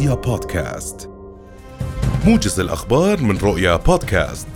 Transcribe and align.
رؤيا 0.00 0.14
بودكاست. 0.14 1.10
موجز 2.26 2.60
الأخبار 2.60 3.22
من 3.22 3.38
رؤيا 3.38 3.76
بودكاست. 3.76 4.48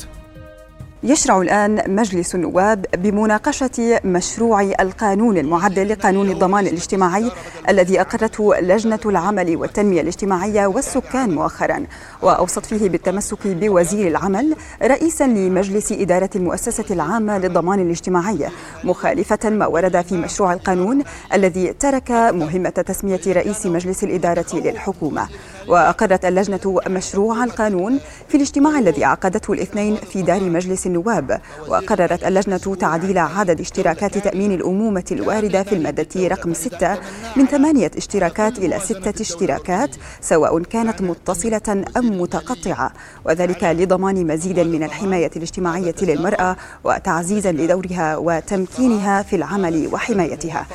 يشرع 1.02 1.40
الآن 1.40 1.94
مجلس 1.96 2.34
النواب 2.34 2.86
بمناقشة 2.96 4.00
مشروع 4.04 4.62
القانون 4.62 5.38
المعدل 5.38 5.88
لقانون 5.88 6.30
الضمان 6.30 6.66
الاجتماعي 6.66 7.30
الذي 7.68 8.00
أقرته 8.00 8.54
لجنة 8.60 9.00
العمل 9.06 9.56
والتنمية 9.56 10.00
الاجتماعية 10.00 10.66
والسكان 10.66 11.30
مؤخرا 11.34 11.86
وأوصت 12.22 12.66
فيه 12.66 12.88
بالتمسك 12.88 13.46
بوزير 13.46 14.08
العمل 14.08 14.56
رئيسا 14.82 15.24
لمجلس 15.24 15.92
إدارة 15.92 16.30
المؤسسة 16.36 16.84
العامة 16.90 17.38
للضمان 17.38 17.80
الاجتماعي 17.80 18.48
مخالفة 18.84 19.50
ما 19.50 19.66
ورد 19.66 20.00
في 20.00 20.16
مشروع 20.16 20.52
القانون 20.52 21.02
الذي 21.34 21.72
ترك 21.72 22.10
مهمة 22.10 22.70
تسمية 22.70 23.20
رئيس 23.26 23.66
مجلس 23.66 24.04
الإدارة 24.04 24.46
للحكومة. 24.54 25.28
وأقرت 25.68 26.24
اللجنة 26.24 26.80
مشروع 26.86 27.44
القانون 27.44 28.00
في 28.28 28.34
الاجتماع 28.34 28.78
الذي 28.78 29.04
عقدته 29.04 29.52
الاثنين 29.52 29.96
في 29.96 30.22
دار 30.22 30.40
مجلس 30.42 30.86
النواب. 30.86 31.40
وقررت 31.68 32.24
اللجنة 32.24 32.76
تعديل 32.80 33.18
عدد 33.18 33.60
اشتراكات 33.60 34.18
تأمين 34.18 34.52
الأمومة 34.52 35.04
الواردة 35.12 35.62
في 35.62 35.74
المادة 35.74 36.28
رقم 36.28 36.54
6 36.54 36.98
من 37.36 37.46
ثمانية 37.54 37.90
اشتراكات 37.96 38.58
إلى 38.58 38.80
ستة 38.80 39.22
اشتراكات 39.22 39.96
سواء 40.20 40.62
كانت 40.62 41.02
متصلة 41.02 41.84
أم 41.96 42.20
متقطعة 42.20 42.92
وذلك 43.24 43.64
لضمان 43.64 44.26
مزيد 44.26 44.58
من 44.58 44.82
الحماية 44.82 45.30
الاجتماعية 45.36 45.94
للمرأة 46.02 46.56
وتعزيزا 46.84 47.52
لدورها 47.52 48.16
وتمكينها 48.16 49.22
في 49.22 49.36
العمل 49.36 49.88
وحمايتها. 49.92 50.66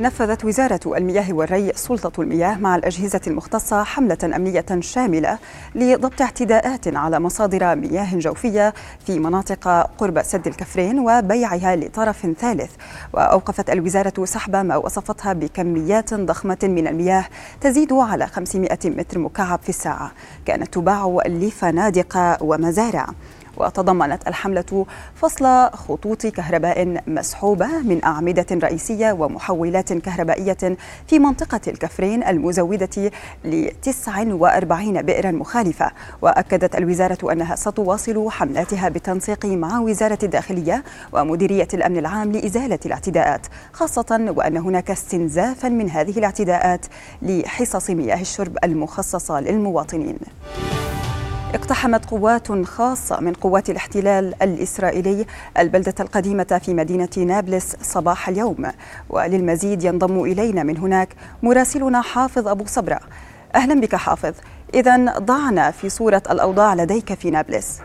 نفذت 0.00 0.44
وزارة 0.44 0.80
المياه 0.86 1.32
والري 1.32 1.72
سلطة 1.74 2.20
المياه 2.20 2.58
مع 2.58 2.76
الأجهزة 2.76 3.20
المختصة 3.26 3.84
حملة 3.84 4.18
أمنية 4.24 4.64
شاملة 4.80 5.38
لضبط 5.74 6.22
اعتداءات 6.22 6.96
على 6.96 7.20
مصادر 7.20 7.74
مياه 7.76 8.18
جوفية 8.18 8.74
في 9.06 9.18
مناطق 9.18 9.68
قرب 9.98 10.22
سد 10.22 10.46
الكفرين 10.46 10.98
وبيعها 10.98 11.76
لطرف 11.76 12.26
ثالث. 12.38 12.70
وأوقفت 13.12 13.70
الوزارة 13.70 14.24
سحب 14.24 14.56
ما 14.56 14.76
وصفتها 14.76 15.32
بكميات 15.32 16.14
ضخمة 16.14 16.58
من 16.62 16.86
المياه 16.86 17.24
تزيد 17.60 17.92
على 17.92 18.26
500 18.26 18.78
متر 18.84 19.18
مكعب 19.18 19.58
في 19.62 19.68
الساعة. 19.68 20.12
كانت 20.46 20.74
تباع 20.74 21.18
لفنادق 21.26 22.38
ومزارع. 22.40 23.06
وتضمنت 23.60 24.28
الحملة 24.28 24.86
فصل 25.14 25.70
خطوط 25.70 26.26
كهرباء 26.26 27.02
مسحوبة 27.06 27.66
من 27.66 28.04
أعمدة 28.04 28.46
رئيسية 28.52 29.12
ومحولات 29.12 29.92
كهربائية 29.92 30.76
في 31.06 31.18
منطقة 31.18 31.60
الكفرين 31.68 32.24
المزودة 32.24 33.10
ل 33.44 33.70
49 33.82 35.02
بئرا 35.02 35.30
مخالفة. 35.30 35.90
وأكدت 36.22 36.76
الوزارة 36.76 37.32
أنها 37.32 37.56
ستواصل 37.56 38.30
حملاتها 38.30 38.88
بالتنسيق 38.88 39.46
مع 39.46 39.78
وزارة 39.80 40.18
الداخلية 40.22 40.84
ومديرية 41.12 41.68
الأمن 41.74 41.98
العام 41.98 42.32
لإزالة 42.32 42.78
الاعتداءات 42.86 43.46
خاصة 43.72 44.32
وأن 44.36 44.56
هناك 44.56 44.90
استنزافا 44.90 45.68
من 45.68 45.90
هذه 45.90 46.18
الاعتداءات 46.18 46.86
لحصص 47.22 47.90
مياه 47.90 48.20
الشرب 48.20 48.56
المخصصة 48.64 49.40
للمواطنين. 49.40 50.18
اقتحمت 51.54 52.10
قوات 52.10 52.66
خاصة 52.66 53.20
من 53.20 53.32
قوات 53.32 53.70
الاحتلال 53.70 54.42
الإسرائيلي 54.42 55.26
البلدة 55.58 55.94
القديمة 56.00 56.60
في 56.64 56.74
مدينة 56.74 57.08
نابلس 57.16 57.76
صباح 57.82 58.28
اليوم. 58.28 58.72
وللمزيد 59.08 59.84
ينضم 59.84 60.22
إلينا 60.24 60.62
من 60.62 60.78
هناك 60.78 61.08
مراسلنا 61.42 62.02
حافظ 62.02 62.48
أبو 62.48 62.64
صبرة. 62.66 63.00
أهلا 63.54 63.80
بك 63.80 63.94
حافظ. 63.94 64.32
إذا 64.74 65.18
ضعنا 65.18 65.70
في 65.70 65.88
صورة 65.88 66.22
الأوضاع 66.30 66.74
لديك 66.74 67.14
في 67.14 67.30
نابلس. 67.30 67.78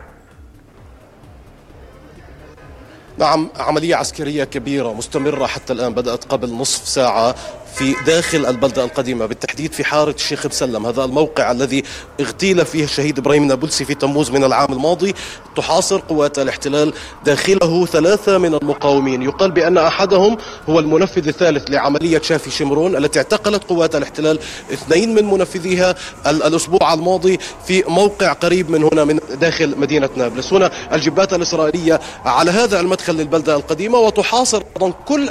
نعم 3.18 3.48
عملية 3.56 3.96
عسكرية 3.96 4.44
كبيرة 4.44 4.92
مستمرة 4.92 5.46
حتى 5.46 5.72
الآن 5.72 5.94
بدأت 5.94 6.24
قبل 6.24 6.52
نصف 6.52 6.88
ساعة. 6.88 7.34
في 7.76 7.94
داخل 8.06 8.46
البلدة 8.46 8.84
القديمة 8.84 9.26
بالتحديد 9.26 9.72
في 9.72 9.84
حارة 9.84 10.10
الشيخ 10.10 10.46
بسلم. 10.46 10.86
هذا 10.86 11.04
الموقع 11.04 11.50
الذي 11.50 11.82
اغتيل 12.20 12.66
فيه 12.66 12.84
الشهيد 12.84 13.18
إبراهيم 13.18 13.42
النابلسي 13.42 13.84
في 13.84 13.94
تموز 13.94 14.30
من 14.30 14.44
العام 14.44 14.72
الماضي 14.72 15.14
تحاصر 15.56 15.98
قوات 15.98 16.38
الاحتلال 16.38 16.92
داخله 17.24 17.86
ثلاثة 17.86 18.38
من 18.38 18.54
المقاومين. 18.54 19.22
يقال 19.22 19.50
بأن 19.50 19.78
أحدهم 19.78 20.36
هو 20.68 20.78
المنفذ 20.78 21.28
الثالث 21.28 21.70
لعملية 21.70 22.20
شافي 22.22 22.50
شمرون 22.50 22.96
التي 22.96 23.18
اعتقلت 23.18 23.64
قوات 23.64 23.96
الاحتلال 23.96 24.38
اثنين 24.72 25.14
من 25.14 25.24
منفذيها 25.24 25.94
الأسبوع 26.26 26.94
الماضي 26.94 27.38
في 27.66 27.84
موقع 27.88 28.32
قريب 28.32 28.70
من 28.70 28.84
هنا 28.92 29.04
من 29.04 29.18
داخل 29.40 29.78
مدينة 29.78 30.10
نابلس. 30.16 30.52
هنا 30.52 30.70
الجبات 30.92 31.34
الإسرائيلية 31.34 32.00
على 32.24 32.50
هذا 32.50 32.80
المدخل 32.80 33.14
للبلدة 33.14 33.56
القديمة 33.56 33.98
وتحاصر 33.98 34.62
أيضا 34.76 34.90
كل 34.90 35.30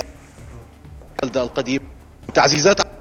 البلدة 1.23 1.43
القديمة. 1.43 1.94
تعزيزات 2.33 2.94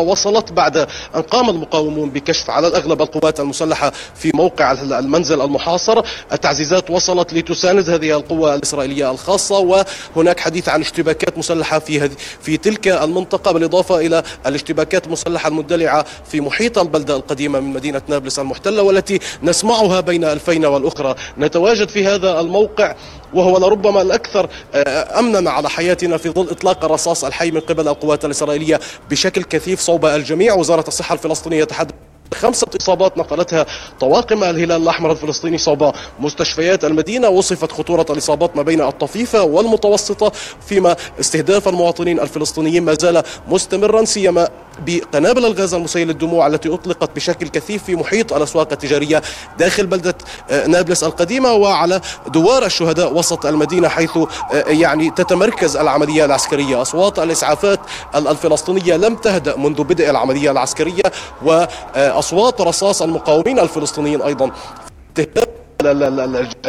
وصلت 0.00 0.52
بعد 0.52 0.76
أن 1.16 1.22
قام 1.22 1.50
المقاومون 1.50 2.10
بكشف 2.10 2.50
على 2.50 2.68
الأغلب 2.68 3.02
القوات 3.02 3.40
المسلحة 3.40 3.92
في 4.14 4.30
موقع 4.34 4.72
المنزل 4.72 5.40
المحاصر. 5.40 6.02
التعزيزات 6.32 6.90
وصلت 6.90 7.32
لتساند 7.34 7.90
هذه 7.90 8.16
القوة 8.16 8.54
الإسرائيلية 8.54 9.10
الخاصة 9.10 9.84
وهناك 10.16 10.40
حديث 10.40 10.68
عن 10.68 10.80
اشتباكات 10.80 11.38
مسلحة 11.38 11.78
في 11.78 12.10
في 12.42 12.56
تلك 12.56 12.88
المنطقة 12.88 13.52
بالإضافة 13.52 13.98
إلى 13.98 14.22
الاشتباكات 14.46 15.06
المسلحة 15.06 15.48
المندلعة 15.48 16.04
في 16.30 16.40
محيط 16.40 16.78
البلدة 16.78 17.16
القديمة 17.16 17.60
من 17.60 17.72
مدينة 17.72 18.02
نابلس 18.08 18.38
المحتلة 18.38 18.82
والتي 18.82 19.18
نسمعها 19.42 20.00
بين 20.00 20.24
ألفين 20.24 20.66
والأخرى. 20.66 21.14
نتواجد 21.38 21.88
في 21.88 22.06
هذا 22.06 22.40
الموقع 22.40 22.94
وهو 23.34 23.58
لربما 23.58 24.02
الأكثر 24.02 24.48
آه، 24.74 25.18
أمنا 25.18 25.50
على 25.50 25.70
حياتنا 25.70 26.16
في 26.16 26.28
ظل 26.30 26.50
إطلاق 26.50 26.84
الرصاص 26.84 27.24
الحي 27.24 27.50
من 27.50 27.60
قبل 27.60 27.88
القوات 27.88 28.24
الإسرائيلية 28.24 28.80
بشكل 29.10 29.42
كثيف. 29.42 29.80
صوب 29.88 30.06
الجميع. 30.06 30.54
وزارة 30.54 30.84
الصحة 30.88 31.12
الفلسطينية 31.12 31.64
تحدث 31.64 31.94
خمسة 32.34 32.66
إصابات 32.80 33.18
نقلتها 33.18 33.66
طواقم 34.00 34.44
الهلال 34.44 34.82
الأحمر 34.82 35.12
الفلسطيني 35.12 35.58
صوب 35.58 35.92
مستشفيات 36.20 36.84
المدينة. 36.84 37.28
وصفت 37.28 37.72
خطورة 37.72 38.06
الإصابات 38.10 38.56
ما 38.56 38.62
بين 38.62 38.80
الطفيفة 38.80 39.42
والمتوسطة 39.42 40.32
فيما 40.68 40.96
استهداف 41.20 41.68
المواطنين 41.68 42.20
الفلسطينيين 42.20 42.82
ما 42.84 42.94
زال 42.94 43.22
مستمرا 43.48 44.04
سيما 44.04 44.48
بقنابل 44.86 45.44
الغاز 45.44 45.74
المسيل 45.74 46.08
للدموع 46.08 46.46
التي 46.46 46.74
أطلقت 46.74 47.10
بشكل 47.16 47.48
كثيف 47.48 47.84
في 47.84 47.96
محيط 47.96 48.32
الأسواق 48.32 48.72
التجارية 48.72 49.22
داخل 49.58 49.86
بلدة 49.86 50.14
آه، 50.50 50.66
نابلس 50.66 51.04
القديمة 51.04 51.52
وعلى 51.52 52.00
دوار 52.28 52.66
الشهداء 52.66 53.14
وسط 53.14 53.46
المدينة 53.46 53.88
حيث 53.88 54.16
آه، 54.16 54.26
يعني 54.66 55.10
تتمركز 55.10 55.76
العملية 55.76 56.24
العسكرية. 56.24 56.82
أصوات 56.82 57.18
الإسعافات 57.18 57.80
الفلسطينية 58.16 58.96
لم 58.96 59.14
تهدأ 59.16 59.56
منذ 59.56 59.84
بدء 59.84 60.10
العملية 60.10 60.50
العسكرية 60.50 61.02
وأصوات 61.42 62.60
رصاص 62.60 63.02
المقاومين 63.02 63.58
الفلسطينيين 63.58 64.22
أيضا. 64.22 64.50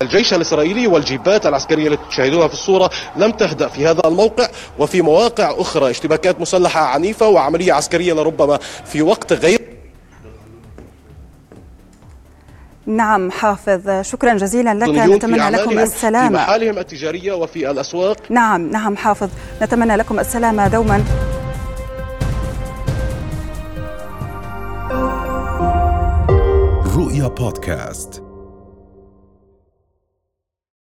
الجيش 0.01 0.33
الإسرائيلي 0.33 0.87
والجيبات 0.87 1.45
العسكرية 1.45 1.87
التي 1.87 2.03
تشاهدوها 2.09 2.47
في 2.47 2.53
الصورة 2.53 2.89
لم 3.15 3.31
تهدأ 3.31 3.67
في 3.67 3.87
هذا 3.87 4.01
الموقع 4.05 4.47
وفي 4.79 5.01
مواقع 5.01 5.53
أخرى 5.57 5.89
اشتباكات 5.89 6.41
مسلحة 6.41 6.81
عنيفة 6.81 7.27
وعملية 7.27 7.73
عسكرية 7.73 8.13
لربما 8.13 8.59
في 8.85 9.01
وقت 9.01 9.33
غير 9.33 9.59
نعم 12.85 13.31
حافظ 13.31 14.01
شكرا 14.01 14.33
جزيلا 14.33 14.73
لك. 14.73 14.89
نتمنى 14.89 15.49
لكم 15.49 15.79
السلامة. 15.79 16.27
في 16.27 16.33
محالهم 16.33 16.77
التجارية 16.77 17.33
وفي 17.33 17.71
الأسواق. 17.71 18.17
نعم 18.29 18.71
نعم 18.71 18.97
حافظ. 18.97 19.29
نتمنى 19.61 19.95
لكم 19.95 20.19
السلامة 20.19 20.67
دوما. 20.67 21.03
رؤيا 26.95 27.27
بودكاست. 27.27 28.28